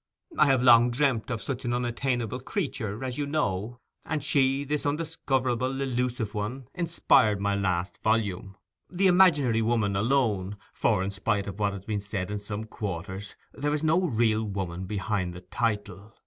I 0.35 0.47
have 0.47 0.63
long 0.63 0.89
dreamt 0.89 1.29
of 1.29 1.43
such 1.43 1.63
an 1.63 1.73
unattainable 1.73 2.39
creature, 2.39 3.03
as 3.03 3.19
you 3.19 3.27
know, 3.27 3.77
and 4.03 4.23
she, 4.23 4.63
this 4.63 4.83
undiscoverable, 4.83 5.79
elusive 5.79 6.33
one, 6.33 6.65
inspired 6.73 7.39
my 7.39 7.53
last 7.53 8.01
volume; 8.01 8.57
the 8.89 9.05
imaginary 9.05 9.61
woman 9.61 9.95
alone, 9.95 10.57
for, 10.73 11.03
in 11.03 11.11
spite 11.11 11.45
of 11.45 11.59
what 11.59 11.73
has 11.73 11.85
been 11.85 12.01
said 12.01 12.31
in 12.31 12.39
some 12.39 12.63
quarters, 12.63 13.35
there 13.53 13.75
is 13.75 13.83
no 13.83 14.01
real 14.05 14.43
woman 14.43 14.85
behind 14.85 15.35
the 15.35 15.41
title. 15.41 16.11